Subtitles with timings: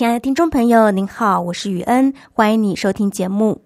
[0.00, 3.60] 亲爱的听众朋友，您好，我是雨恩，欢迎你收听节目。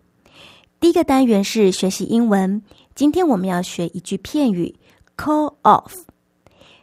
[0.81, 2.61] 第一个单元是学习英文，
[2.97, 4.75] 今天我们要学一句片语
[5.17, 5.93] “call off”。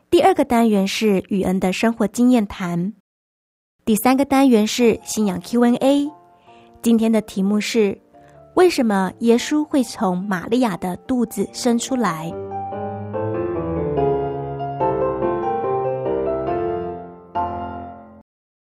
[0.10, 2.94] 第二个单元是雨恩的生活经验谈。
[3.84, 6.10] 第三个单元是信仰 Q&A。
[6.82, 8.00] 今天的题目是：
[8.56, 12.32] 为什么耶稣会从玛利亚的肚子生出来？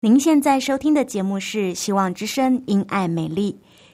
[0.05, 3.53] 您现在收听的节目是《希望之声·因爱美丽》。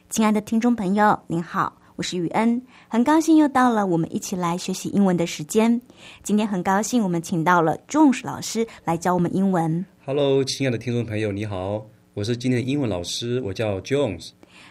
[0.09, 5.81] 亲爱的听众朋友，您好，我是雨恩，很高兴又到了我们一起来学习英文的时间。
[6.25, 9.87] 今天很高兴我们请到了 Jones 老师来教我们英文。
[10.05, 14.31] Hello，亲爱的听众朋友，你好，我是今天的英文老师，我叫 Jones。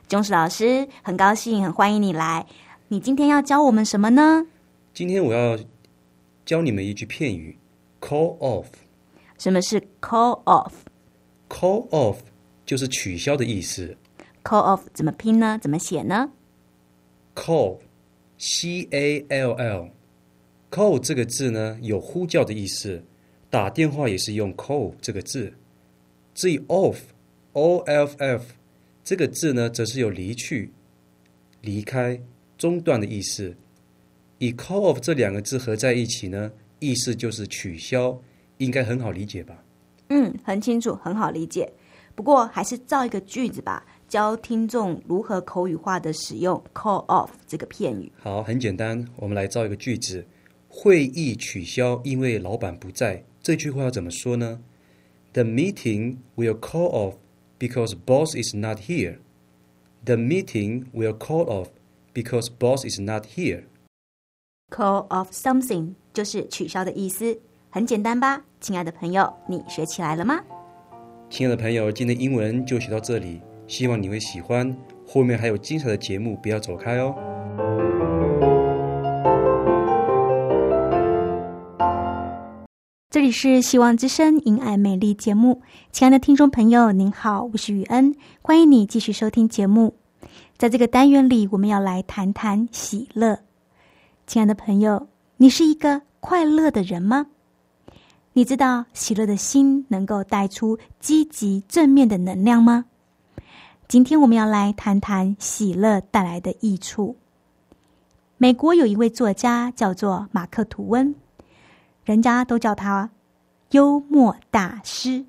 [0.10, 2.46] Jones 老师，很高兴，很欢迎你来。
[2.90, 4.46] 你今天要教我们什么呢？
[4.94, 5.58] 今天我要
[6.46, 7.58] 教你们一句片语
[8.02, 8.66] ：call off。
[9.38, 10.44] 什么是 call
[11.50, 12.18] off？Call off
[12.66, 13.98] 就是取消的意思。
[14.44, 15.60] Call off 怎么拼呢？
[15.62, 16.32] 怎么写呢
[17.36, 23.04] ？Call，C A L L，Call 这个字呢有呼叫的意思，
[23.50, 25.54] 打电话也是用 call 这个字。
[26.34, 28.46] 至于 off，O F F
[29.04, 30.72] 这个字呢，则是有离去、
[31.62, 32.22] 离开、
[32.58, 33.56] 中断的意思。
[34.38, 38.22] 以 call off 这两个字合在一起呢，意思就是取消，
[38.58, 39.64] 应该很好理解吧？
[40.10, 41.72] 嗯，很清楚，很好理解。
[42.16, 48.12] 不过还是造一个句子吧，教听众如何口语化的使用 “call off” 这个片语。
[48.18, 50.26] 好，很简单，我们来造一个句子：
[50.68, 53.24] 会议取消，因为老板不在。
[53.42, 54.60] 这句话要怎么说呢
[55.32, 57.14] ？The meeting will call off
[57.58, 59.20] because boss is not here.
[60.04, 61.68] The meeting will call off
[62.14, 63.64] because boss is not here.
[64.72, 67.40] Call off something 就是取消的意思。
[67.72, 70.40] 很简单吧，亲爱的朋友，你学起来了吗？
[71.30, 74.76] 亲爱的朋友，今天英文就学到这里，希望你会喜欢。
[75.08, 77.14] 后面还有精彩的节目，不要走开哦。
[83.12, 89.94] 这里是希望之声因爱美丽节目，亲爱的听众朋友，您好，我是雨恩，欢迎你继续收听节目。
[90.58, 93.38] 在这个单元里，我们要来谈谈喜乐。
[94.26, 97.28] 亲爱的朋友，你是一个快乐的人吗？
[98.40, 102.86] 你知道喜乐的心能够带出积极正面的能量吗？
[103.90, 107.18] 今天我们要来谈谈喜乐带来的益处。
[108.38, 111.14] 美国有一位作家叫做马克·吐温，
[112.06, 113.10] 人家都叫他
[113.72, 115.26] 幽默大师，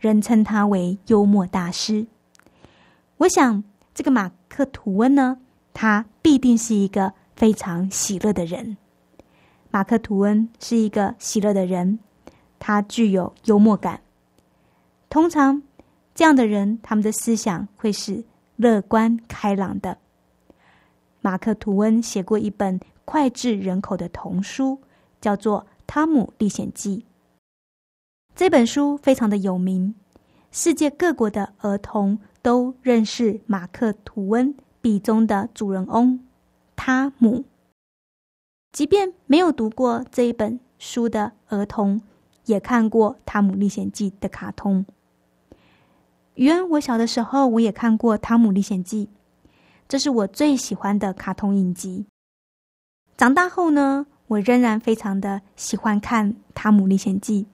[0.00, 2.08] 人称他为幽默大师。
[3.18, 3.62] 我想，
[3.94, 5.38] 这个马克·吐温呢，
[5.72, 8.76] 他必定是一个非常喜乐的人。
[9.70, 12.00] 马克·吐温是一个喜乐的人。
[12.64, 14.00] 他具有幽默感。
[15.10, 15.64] 通常，
[16.14, 18.22] 这样的人，他们的思想会是
[18.54, 19.98] 乐观开朗的。
[21.20, 24.80] 马克·吐温写过一本脍炙人口的童书，
[25.20, 26.98] 叫做《汤姆历险记》。
[28.36, 29.96] 这本书非常的有名，
[30.52, 36.24] 世界各国的儿童都认识马克·吐温笔中的主人翁
[36.76, 37.44] 汤姆。
[38.70, 42.00] 即便没有读过这一本书的儿童。
[42.46, 44.84] 也看过《汤姆历险记》的卡通。
[46.34, 49.06] 原我小的时候，我也看过《汤姆历险记》，
[49.86, 52.06] 这是我最喜欢的卡通影集。
[53.16, 57.44] 长大后呢，我仍然非常的喜欢看《汤姆历险记》。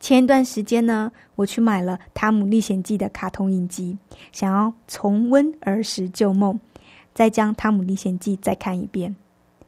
[0.00, 3.96] 前一段时间呢，我去买了《汤姆历险记》的卡通影集，
[4.32, 6.58] 想要重温儿时旧梦，
[7.14, 9.14] 再将《汤姆历险记》再看一遍。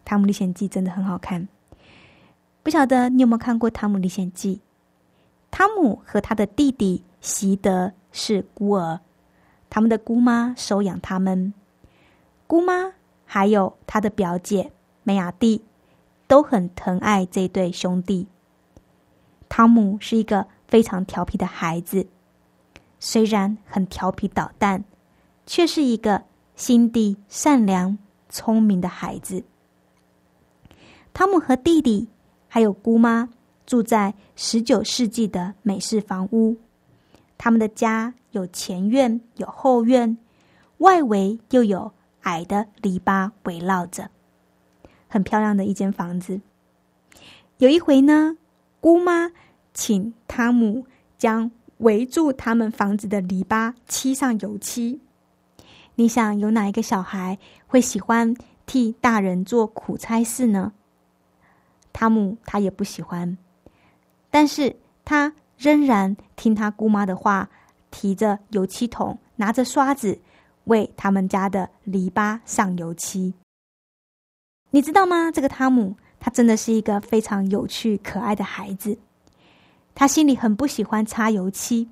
[0.05, 1.47] 汤姆历险记》真的很好看。
[2.67, 4.57] 不晓得你有没有看过《汤姆历险记》？
[5.53, 8.99] 汤姆和他的弟弟席德是孤儿，
[9.71, 11.55] 他们的姑妈收养他们。
[12.49, 12.93] 姑妈
[13.25, 14.73] 还有他的表姐
[15.05, 15.63] 梅雅蒂
[16.27, 18.27] 都很疼爱这对兄弟。
[19.49, 22.05] 汤姆是一个非常调皮的孩子，
[22.99, 24.83] 虽然很调皮捣蛋，
[25.47, 26.21] 却是一个
[26.57, 27.97] 心地善良、
[28.29, 29.45] 聪明的孩子。
[31.15, 32.09] 汤姆和弟弟
[32.57, 33.29] 还有姑妈。
[33.67, 36.57] 住在十九世纪的美式房屋，
[37.37, 40.17] 他们的家有前院、有后院，
[40.79, 41.93] 外围又有
[42.23, 44.09] 矮的篱笆围绕着，
[45.07, 46.41] 很漂亮的一间房子。
[47.59, 48.39] 有一回呢，
[48.81, 49.31] 姑妈
[49.75, 50.87] 请汤姆
[51.19, 54.99] 将围住他们房子的篱笆漆上油漆。
[55.97, 60.73] 你想，有哪一个小孩会喜欢替大人做苦差事呢？
[61.97, 63.39] 汤姆他也不喜欢。
[64.31, 67.49] 但是他仍然听他姑妈的话，
[67.91, 70.19] 提着油漆桶，拿着刷子，
[70.65, 73.33] 为他们家的篱笆上油漆。
[74.69, 75.31] 你知道吗？
[75.31, 78.99] 这个汤姆，他真的是一个非常有趣、可爱的孩子。
[79.95, 81.89] 他心里很不喜欢擦油漆，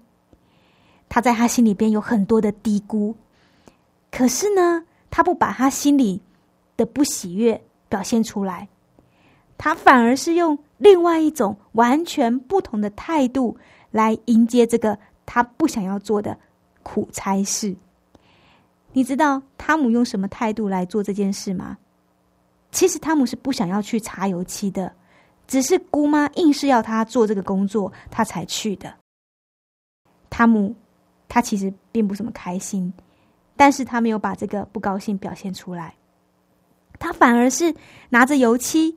[1.08, 3.14] 他在他心里边有很多的嘀咕。
[4.10, 6.20] 可是呢，他不把他心里
[6.76, 7.58] 的不喜悦
[7.88, 8.68] 表现出来，
[9.56, 10.58] 他反而是用。
[10.78, 13.56] 另外一种完全不同的态度
[13.90, 16.36] 来迎接这个他不想要做的
[16.82, 17.74] 苦差事。
[18.92, 21.78] 你知道汤姆用什么态度来做这件事吗？
[22.70, 24.92] 其实汤姆是不想要去擦油漆的，
[25.46, 28.92] 只是姑妈硬是要他做这个工作，他才去的。
[30.28, 30.74] 汤姆
[31.28, 32.92] 他其实并不怎么开心，
[33.56, 35.94] 但是他没有把这个不高兴表现出来，
[36.98, 37.74] 他反而是
[38.10, 38.94] 拿着油漆。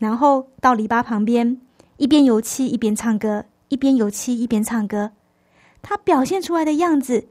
[0.00, 1.60] 然后到篱笆旁边，
[1.98, 5.12] 一边油漆一边唱歌，一边油漆一边唱歌。
[5.82, 7.28] 他表现出来的样子，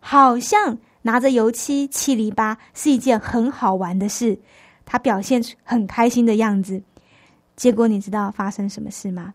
[0.00, 4.40] 好像拿着油漆漆篱笆是一件很好玩的事。
[4.84, 6.82] 他表现很开心的样子。
[7.54, 9.34] 结果你知道发生什么事吗？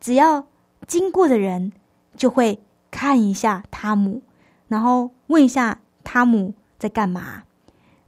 [0.00, 0.46] 只要
[0.86, 1.74] 经过的人
[2.16, 2.58] 就会
[2.90, 4.22] 看一下汤姆，
[4.66, 7.42] 然后问一下汤姆在干嘛，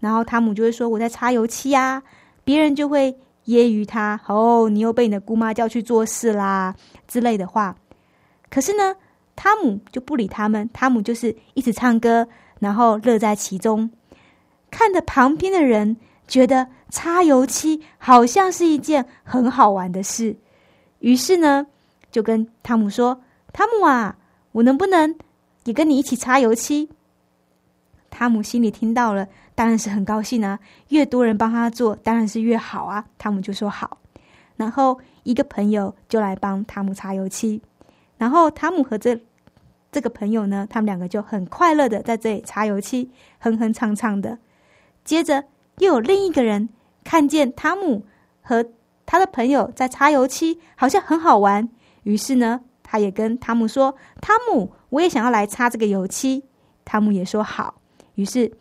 [0.00, 2.02] 然后汤姆就会说我在擦油漆啊。
[2.44, 3.18] 别人就会。
[3.48, 6.74] 揶揄他哦，你又被你的姑妈叫去做事啦
[7.06, 7.74] 之类的话。
[8.50, 8.94] 可是呢，
[9.34, 12.28] 汤姆就不理他们，汤姆就是一直唱歌，
[12.60, 13.90] 然后乐在其中，
[14.70, 15.96] 看着旁边的人
[16.26, 20.36] 觉得擦油漆好像是一件很好玩的事。
[20.98, 21.66] 于是呢，
[22.10, 23.18] 就跟汤姆说
[23.54, 24.18] ：“汤姆啊，
[24.52, 25.16] 我能不能
[25.64, 26.90] 也跟你一起擦油漆？”
[28.10, 29.26] 汤姆心里听到了。
[29.58, 30.56] 当然是很高兴啊！
[30.90, 33.04] 越多人帮他做，当然是越好啊。
[33.18, 33.98] 汤姆就说好，
[34.54, 37.60] 然后一个朋友就来帮汤姆擦油漆，
[38.18, 39.20] 然后汤姆和这
[39.90, 43.10] 这个朋友呢，他们两个就很快乐的在这里擦油漆，
[43.40, 44.38] 哼哼唱唱的。
[45.04, 45.42] 接着
[45.78, 46.68] 又有另一个人
[47.02, 48.06] 看见汤姆
[48.40, 48.64] 和
[49.06, 51.68] 他的朋友在擦油漆，好像很好玩，
[52.04, 56.44] 于是呢，他也跟汤姆说：“汤姆，我也想要来擦这个油漆。”
[56.86, 57.74] 汤姆也说好，
[58.14, 58.52] 于是。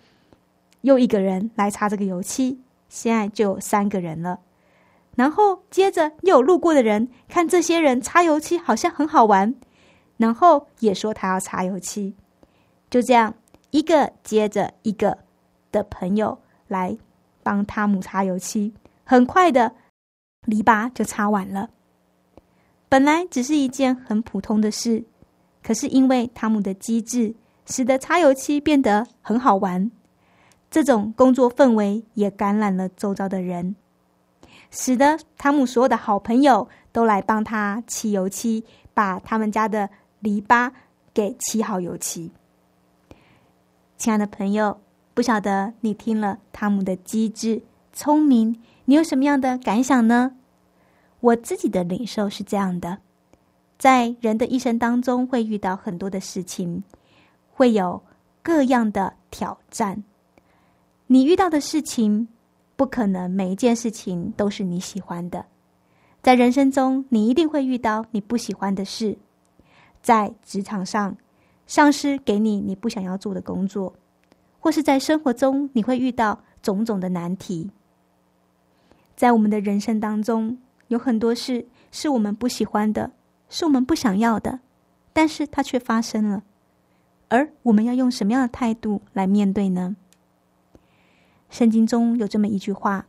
[0.87, 4.39] 又一个人来擦这个油漆，现在就有三个人了。
[5.15, 9.53] 然后接着又有路过的人看这些人擦油漆，好像很好玩，
[10.15, 12.15] 然后也说他要擦油漆。
[12.89, 13.35] 就这样，
[13.71, 15.17] 一个接着一个
[15.73, 16.39] 的朋友
[16.69, 16.97] 来
[17.43, 19.75] 帮汤姆擦油漆，很快的
[20.45, 21.69] 篱笆就擦完了。
[22.87, 25.03] 本来只是一件很普通的事，
[25.61, 29.91] 可是因为汤姆的机智，使得擦油漆变得很好玩。
[30.69, 33.75] 这种工作氛围也感染了周遭的人，
[34.69, 40.71] 使得汤姆所有的好朋友都来帮他漆油漆，把他们家的篱笆
[41.13, 42.31] 给漆好油漆。
[43.97, 44.79] 亲爱的朋友，
[45.13, 50.35] 不晓得你听了汤姆的机智、聪明，你有什么样的感想呢？
[51.21, 52.99] 我自己的领受是这样的：
[53.79, 56.83] 在人的一生当中，会遇到很多的事情，
[57.51, 58.03] 会有
[58.43, 60.03] 各样的挑战。
[61.09, 62.27] 你遇到的事情，
[62.75, 65.45] 不可能每一件事情都是你喜欢的。
[66.21, 69.17] 在人生中，你一定会遇到你不喜欢的事。
[70.01, 71.15] 在职场上，
[71.65, 73.93] 上司给你你不想要做的工作，
[74.59, 77.71] 或是在生活中，你会遇到种种的难题。
[79.15, 80.57] 在我们的人生当中，
[80.89, 83.11] 有很多事是我们不喜欢的，
[83.47, 84.59] 是我们不想要的，
[85.13, 86.43] 但是它却发生了。
[87.29, 89.95] 而我们要用什么样的态度来面对呢？
[91.57, 93.07] 圣经中有这么一句话：“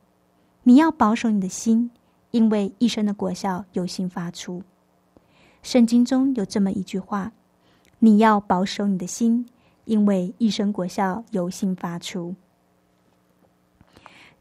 [0.65, 1.91] 你要保守你的心，
[2.31, 4.63] 因为一生的果效由心发出。
[5.63, 7.33] 圣经中有这么一句话
[8.01, 9.47] ：“你要保守你的心，
[9.85, 12.37] 因为一生果效由心发出。”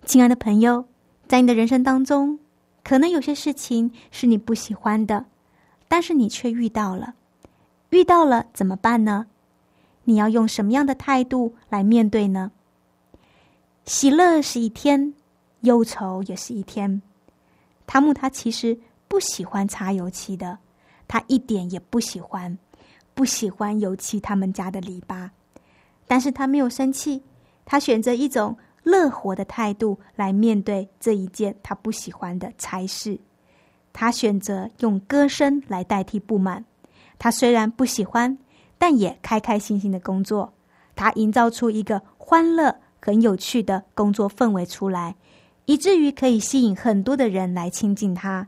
[0.06, 0.86] 亲爱的朋友，
[1.28, 2.40] 在你的人生当中，
[2.86, 5.26] 可能有些事情是你不喜欢的，
[5.90, 7.16] 但是你却遇到了。
[7.90, 9.28] 遇到了怎么办呢？
[10.06, 12.54] 你要用什么样的态度来面对呢？
[13.88, 15.13] 喜乐是一天，
[15.62, 17.01] 忧愁也是一天。
[17.86, 18.77] 汤姆他其实
[19.08, 20.60] 不喜欢擦油漆的。
[21.08, 22.58] 他一点也不喜欢，
[23.13, 25.29] 不喜欢油漆他们家的篱笆，
[26.06, 27.24] 但是他没有生气，
[27.63, 33.17] 他选择一种乐活的态度来面对这一件他不喜欢的差事。
[33.94, 36.65] 他选择用歌声来代替不满。
[37.17, 38.38] 他虽然不喜欢，
[38.77, 40.51] 但也开开心心的工作。
[40.94, 45.16] 他营造出一个欢乐、很有趣的工作氛围出来，
[45.64, 48.46] 以至于可以吸引很多的人来亲近他。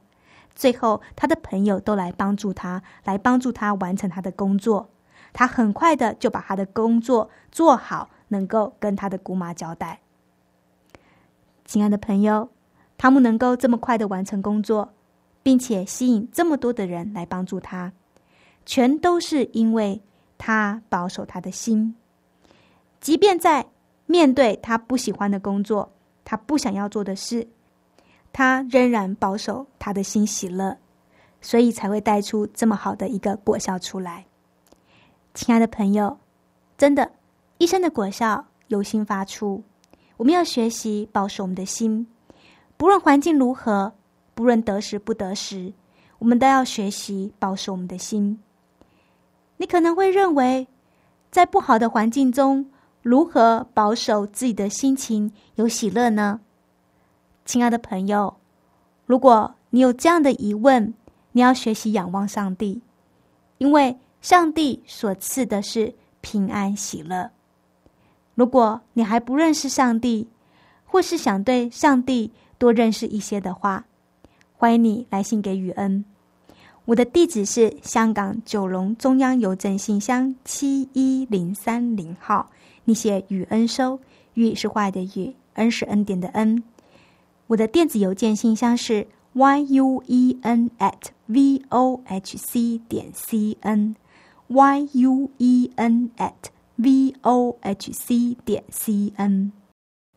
[0.53, 4.89] 最后，他的朋友都来帮助他，来帮助他完成他的工作。
[5.31, 10.01] 他很快的就把他的工作做好，能够跟他的姑妈交代。
[11.63, 12.49] 亲爱的朋友，
[12.97, 14.91] 汤姆能够这么快的完成工作，
[15.41, 17.93] 并且吸引这么多的人来帮助他，
[18.65, 20.01] 全都是因为
[20.37, 21.95] 他保守他的心。
[22.99, 23.65] 即便在
[24.11, 25.87] 面对他不喜欢的工作，
[26.25, 27.47] 他不想要做的事。
[28.33, 30.75] 他仍然保守他的心喜乐，
[31.41, 34.25] 所以才会带出这么好的一个果效出来。
[35.35, 36.17] 亲爱的朋友，
[36.75, 37.11] 真的，
[37.59, 39.63] 一生的果效由心发出。
[40.17, 42.07] 我们要学习保守我们的心，
[42.77, 43.93] 不论环境如何，
[44.33, 45.71] 不论得时不得时，
[46.17, 48.39] 我们都要学习保守我们的心。
[49.57, 50.67] 你可能会认为，
[51.29, 56.41] 在不好的环境中，如何保守自己的心情有喜乐呢？
[57.45, 58.35] 亲爱的朋友，
[59.05, 60.93] 如果你有这样的疑问，
[61.31, 62.81] 你要学习仰望上帝，
[63.57, 67.31] 因为上帝所赐的是平安喜乐。
[68.35, 70.27] 如果你还不认识上帝，
[70.85, 73.85] 或是想对上帝多认识一些的话，
[74.57, 76.03] 欢迎你来信给雨恩。
[76.85, 82.49] 我的地址是香港九龙中央邮政信箱七一零三零号，
[82.89, 83.99] 你写雨恩收，
[84.33, 86.63] 雨是坏的雨，恩是恩典的恩。
[87.45, 93.95] 我的电子邮件信箱是 y u e n at v o h c 点 c n
[94.47, 99.51] y u e n at v o h c 点 c n，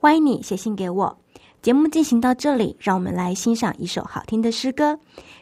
[0.01, 1.19] 欢迎你写信给我。
[1.61, 4.99] 节目进行到这里，让我们来欣赏一首好听的诗歌。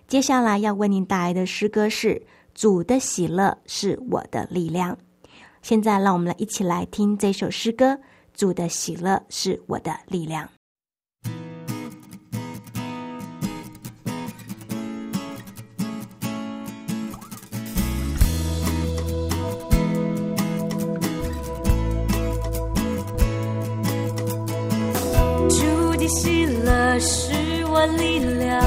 [0.09, 2.09] 接下来要为您带来的诗歌是
[2.57, 4.97] 《主的喜乐是我的力量》。
[5.63, 7.93] 现在，让我们来一起来听这首诗歌：
[8.35, 10.45] 《主的喜乐是我的力量》。
[25.49, 27.33] 主的喜乐是
[27.67, 28.61] 我力量，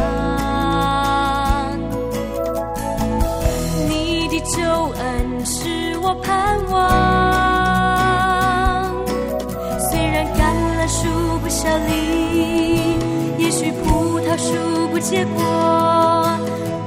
[3.89, 4.61] 你的救
[4.93, 5.82] 恩是
[6.21, 6.79] 盼望。
[9.79, 10.39] 虽然橄
[10.77, 11.07] 榄树
[11.39, 12.97] 不效力，
[13.37, 14.53] 也许葡萄树
[14.91, 15.43] 不结果，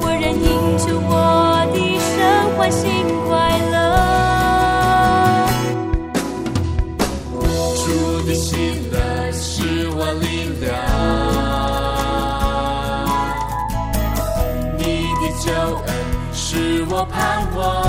[0.00, 1.10] 我仍因着我
[1.72, 2.14] 的神
[2.56, 2.84] 欢欣
[3.28, 3.32] 快
[3.72, 3.74] 乐。
[16.88, 17.85] 我盼望，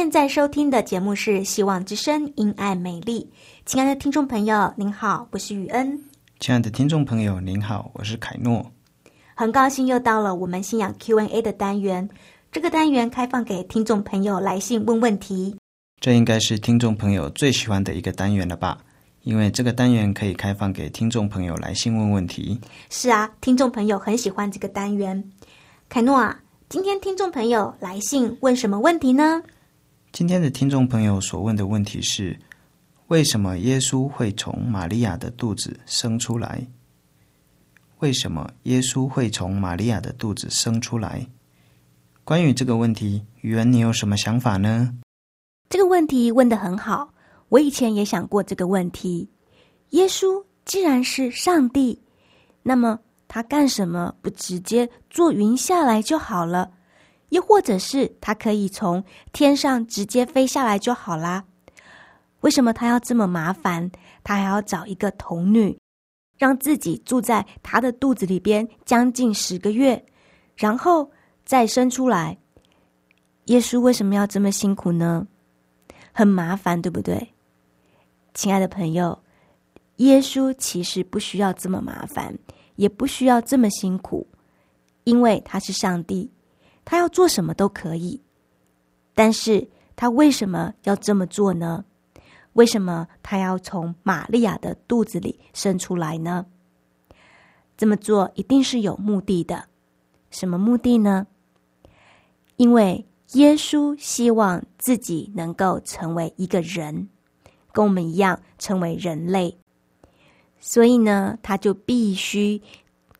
[0.00, 3.20] 现在收听的节目是《希望之声·因爱美丽》。
[3.66, 6.00] 亲爱的听众朋友，您好，我是雨恩，
[6.38, 8.64] 亲爱的听众朋友，您好，我是凯诺。
[9.34, 12.08] 很高兴又到了我们信仰 Q&A 的单元。
[12.50, 15.54] 这个单元开放给听众朋友来信问问题。
[16.00, 18.78] 这应该是听众朋友最喜欢的一个单元了吧？
[19.24, 22.58] 因为这个单元可以开放给听众朋友来信问问题。
[22.88, 25.22] 是啊，听众朋友很喜欢这个单元。
[25.90, 29.42] 凯诺啊，今天听众朋友来信问什么问题呢？
[30.12, 32.36] 今天的听众朋友所问的问题是：
[33.06, 36.66] 为什么耶稣会从玛利亚的肚子生出来？
[38.00, 41.26] 为什么耶稣会从玛利亚的肚子生出来？
[42.24, 44.92] 关于这个问题，宇文，你有什么想法呢？
[45.68, 47.14] 这个问题问得很好，
[47.48, 49.28] 我以前也想过这个问题。
[49.90, 51.98] 耶稣既然是上帝，
[52.64, 56.72] 那么他干什么不直接坐云下来就好了？
[57.30, 61.44] 又或者是他可以从天上直接飞下来就好啦？
[62.42, 63.90] 为什么他要这么麻烦？
[64.22, 65.76] 他还要找一个童女，
[66.38, 70.04] 让自己住在他的肚子里边将近十个月，
[70.56, 71.10] 然后
[71.44, 72.38] 再生出来？
[73.46, 75.26] 耶稣为什么要这么辛苦呢？
[76.12, 77.34] 很麻烦，对不对？
[78.34, 79.22] 亲爱的朋友，
[79.96, 82.36] 耶稣其实不需要这么麻烦，
[82.76, 84.26] 也不需要这么辛苦，
[85.04, 86.30] 因为他是上帝。
[86.90, 88.20] 他要做什么都可以，
[89.14, 91.84] 但是他为什么要这么做呢？
[92.54, 96.44] 为什么他要从玛利亚的肚子里生出来呢？
[97.76, 99.66] 这么做一定是有目的的。
[100.32, 101.28] 什么目的呢？
[102.56, 107.08] 因为耶稣希望自己能够成为一个人，
[107.70, 109.56] 跟我们一样成为人类，
[110.58, 112.60] 所以呢，他就必须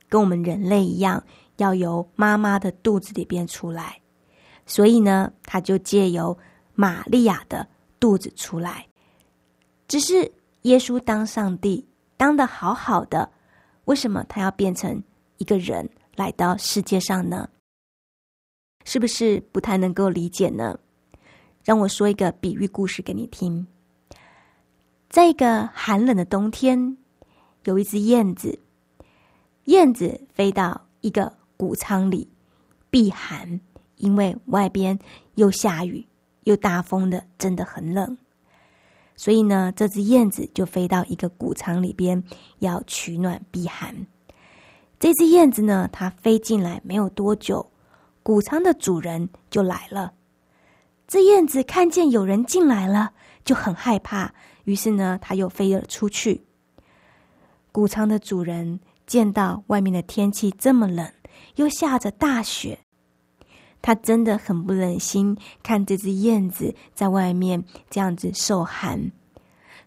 [0.09, 1.23] 跟我们人类一样。
[1.61, 4.01] 要由妈妈的肚子里边出来，
[4.65, 6.37] 所以呢，他就借由
[6.75, 7.67] 玛利亚的
[8.01, 8.87] 肚子出来。
[9.87, 10.31] 只是
[10.63, 13.31] 耶稣当上帝当的好好的，
[13.85, 15.03] 为什么他要变成
[15.37, 17.49] 一个人来到世界上呢？
[18.85, 20.79] 是不是不太能够理解呢？
[21.63, 23.67] 让我说一个比喻故事给你听。
[25.11, 26.97] 在一个寒冷的冬天，
[27.65, 28.59] 有一只燕子，
[29.65, 31.40] 燕子飞到一个。
[31.61, 32.27] 谷仓里
[32.89, 33.61] 避寒，
[33.97, 34.99] 因为外边
[35.35, 36.07] 又下雨
[36.45, 38.17] 又大风的，真的很冷。
[39.15, 42.25] 所以呢，这只燕子就飞到一个谷仓里边，
[42.61, 44.07] 要取暖避寒。
[44.99, 47.71] 这只燕子呢，它飞进来没有多久，
[48.23, 50.15] 谷仓的主人就来了。
[51.07, 53.13] 这燕子看见有人进来了，
[53.45, 54.33] 就很害怕，
[54.65, 56.47] 于是呢，它又飞了出去。
[57.71, 61.13] 谷仓的主人见到外面的天气这么冷，
[61.57, 62.79] 又下着大雪，
[63.83, 69.11] 他真的很不忍心看这只燕子在外面这样子受寒，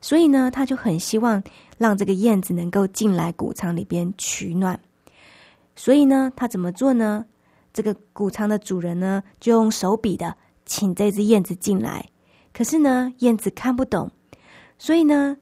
[0.01, 1.43] 所以呢，他就很希望
[1.77, 4.79] 让这个燕子能够进来谷仓里边取暖。
[5.75, 7.25] 所以呢，他怎么做呢？
[7.71, 10.35] 这个谷仓的主人呢，就用手比的
[10.65, 12.07] 请这只燕子进来。
[12.53, 14.11] 可是呢，燕子看不懂，
[14.77, 15.37] 所以呢，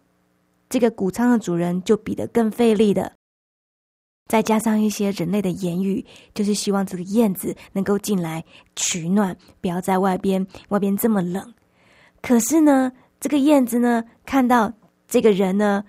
[0.70, 3.12] 这个谷仓的主人就比得更费力的。
[4.28, 8.44] 再加上一些人类的言语，就是希望这个燕子能够进来
[8.76, 11.54] 取暖，不要在外边，外边这么冷。
[12.22, 14.72] 可是呢，这个燕子呢，看到
[15.08, 15.84] 这个人呢。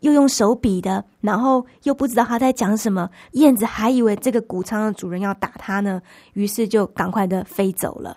[0.00, 3.10] 又用手比的，然后又不知道他在讲什么。
[3.32, 6.00] 燕子还以为这个谷仓的主人要打他呢，
[6.34, 8.16] 于是就赶快的飞走了。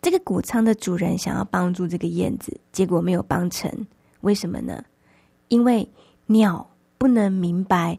[0.00, 3.70] 这个谷仓的主人想要帮助这个燕子，结果没有帮成。
[4.22, 4.82] 为什么呢？
[5.48, 5.86] 因为
[6.24, 7.98] 鸟不能明白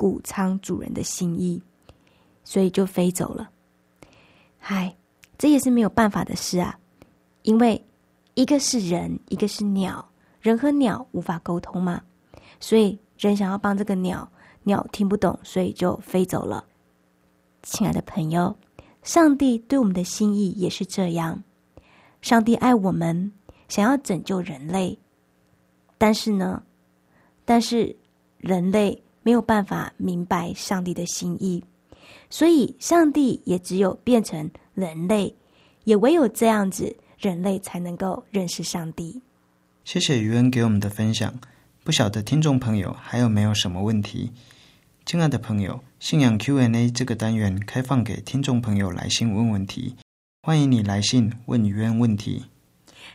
[0.00, 1.62] 谷仓主人的心意，
[2.42, 3.50] 所以就飞走了。
[4.58, 4.96] 嗨，
[5.36, 6.78] 这也是没有办法的事啊，
[7.42, 7.84] 因为
[8.32, 10.08] 一个是人，一个是鸟。
[10.40, 12.02] 人和鸟无法沟通嘛，
[12.60, 14.26] 所以人想要帮这个鸟，
[14.62, 16.64] 鸟听不懂，所以就飞走了。
[17.62, 18.56] 亲爱的朋友，
[19.02, 21.44] 上帝对我们的心意也是这样。
[22.22, 23.30] 上帝爱我们，
[23.68, 24.98] 想要拯救人类，
[25.98, 26.62] 但是呢，
[27.44, 27.94] 但是
[28.38, 31.62] 人类没有办法明白上帝的心意，
[32.28, 35.34] 所以上帝也只有变成人类，
[35.84, 39.20] 也唯有这样子，人类才能够认识上帝。
[39.84, 41.34] 谢谢余恩给我们的分享。
[41.82, 44.30] 不晓得听众朋友还有没有什么问题？
[45.06, 49.96] 亲爱的朋友，信仰 Q&A 这个单元开放给听众朋友来信问问题，
[50.42, 52.44] 欢迎你来信问余恩问题。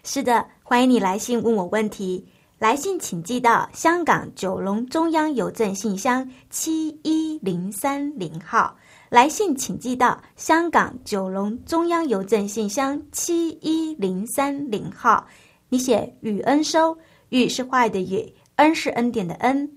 [0.04, 2.26] 是的，欢迎你来信问我问题。
[2.58, 8.74] 来信请寄到香港九龙中央邮政信箱七一零三零号。
[9.10, 15.28] 来信请寄到香港九龙中央邮政信箱七一零三零号。
[15.68, 19.70] 你写雨恩收，雨是坏的雨，恩是恩典的恩。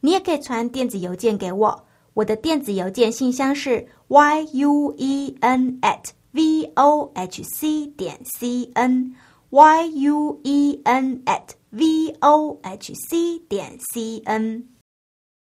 [0.00, 9.14] 你也可以传电子邮件给我，我的电子邮件信箱是 y u e n at v o h c 点 c n
[9.50, 14.68] y u e n at v o h c 点 c n。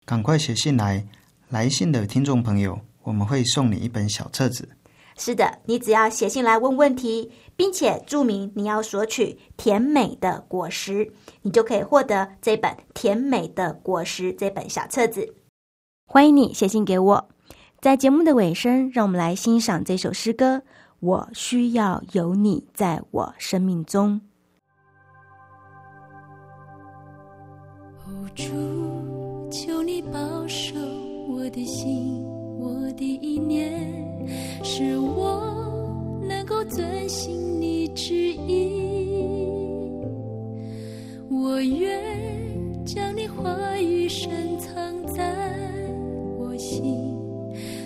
[0.05, 1.07] 赶快写信来，
[1.49, 4.69] 来信的听众朋友，我们会送你一本小册子。
[5.17, 15.33] 是的，你只要写信来问问题，并且注明你要索取甜美的果实，你就可以获得这本《甜美的果实》这本小册子。
[16.05, 17.29] 欢迎你写信给我。
[17.79, 20.61] 在节目的尾声，让我们来欣赏这首诗歌。
[20.99, 24.21] 我需要有你在我生命中。
[28.35, 28.43] 主，
[29.51, 30.75] 求你保守
[31.29, 32.23] 我的心，
[32.59, 33.71] 我的意念。
[34.63, 39.09] 使我能够遵行你旨意，
[41.29, 45.35] 我愿将你话语深藏在
[46.37, 47.17] 我心，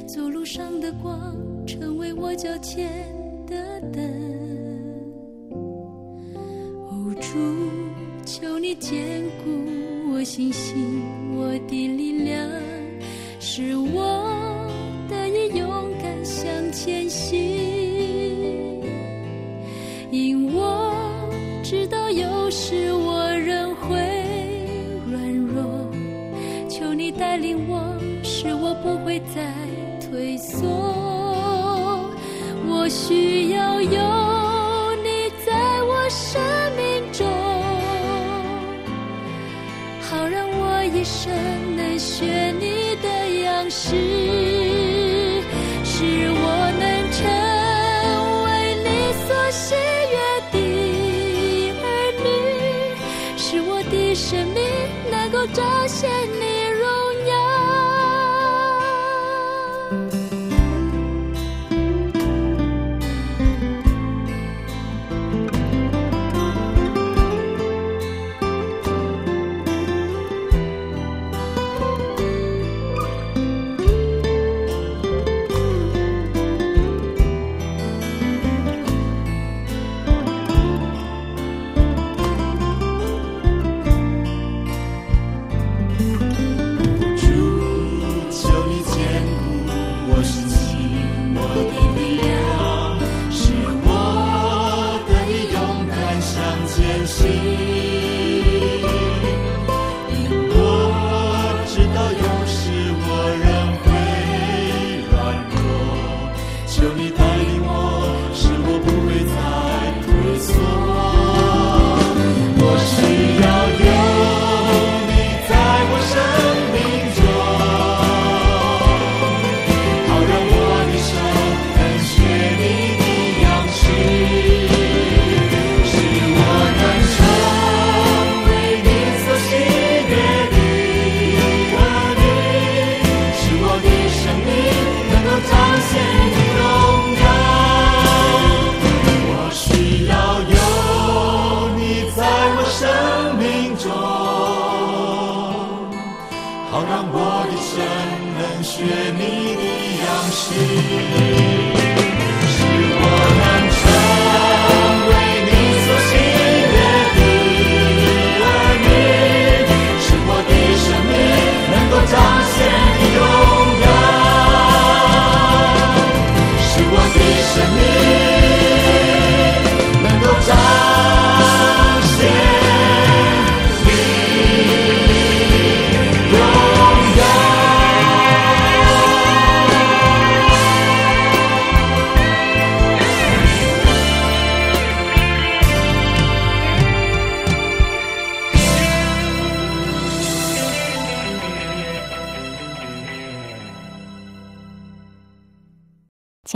[0.06, 1.36] 走路上的光，
[1.66, 2.90] 成为我脚前
[3.48, 4.04] 的灯。
[7.22, 7.40] 主，
[8.26, 9.46] 求你坚固
[10.18, 11.04] 我信心，
[11.36, 12.55] 我的力量，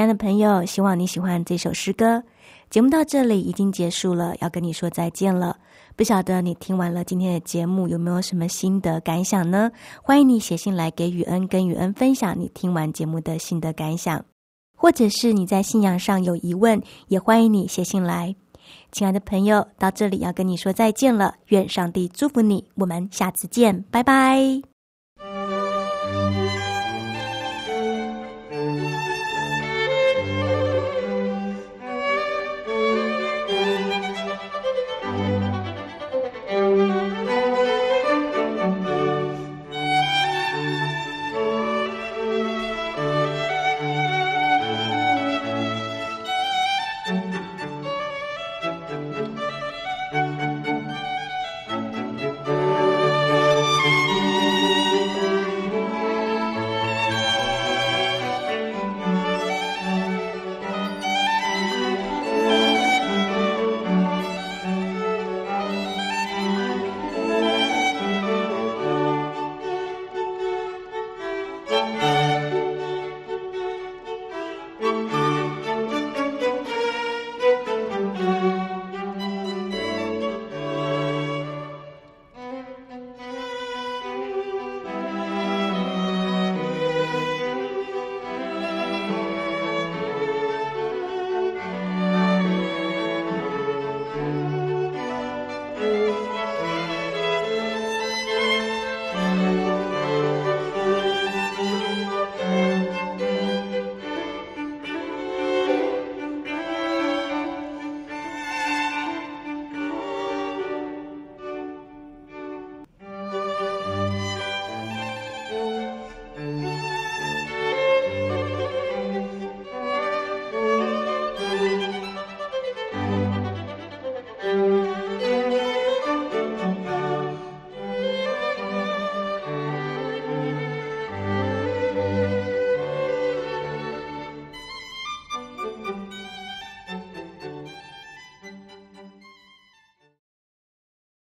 [0.09, 2.21] 的朋友，希望你喜欢这首诗歌。
[2.69, 5.55] 节目到这里已经结束了，要跟你说再见了。
[5.95, 9.71] 不晓得你听完了今天的节目有没有什么心得感想呢？
[10.01, 14.23] 欢迎你写信来给雨恩，跟雨恩分享你听完节目的心得感想，
[14.75, 18.35] 或者是你在信仰上有疑问，也欢迎你写信来。
[18.91, 24.68] 亲爱的朋友，到这里要跟你说再见了，愿上帝祝福你，我们下次见，拜拜。